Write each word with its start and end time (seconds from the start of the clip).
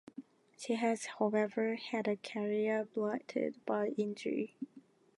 She 0.57 0.73
has 0.73 1.05
however 1.19 1.75
had 1.75 2.07
a 2.07 2.15
career 2.15 2.85
blighted 2.85 3.63
by 3.67 3.89
injury. 3.89 4.55